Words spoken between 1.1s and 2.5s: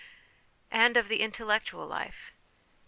Intellectual Life.